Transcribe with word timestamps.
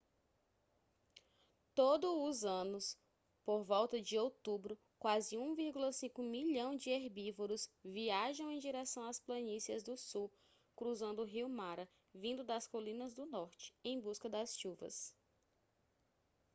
todo 1.75 2.23
os 2.27 2.43
anos 2.43 2.97
por 3.45 3.63
volta 3.63 4.01
de 4.01 4.17
outubro 4.17 4.75
quase 4.97 5.37
1,5 5.37 6.23
milhão 6.23 6.75
de 6.75 6.89
herbívoros 6.89 7.69
viajam 7.85 8.49
em 8.49 8.57
direção 8.57 9.03
às 9.03 9.19
planícies 9.19 9.83
do 9.83 9.95
sul 9.95 10.33
cruzando 10.75 11.19
o 11.19 11.23
rio 11.23 11.47
mara 11.47 11.87
vindo 12.15 12.43
das 12.43 12.65
colinas 12.65 13.13
do 13.13 13.27
norte 13.27 13.75
em 13.83 14.01
busca 14.01 14.27
das 14.27 14.57
chuvas 14.57 15.15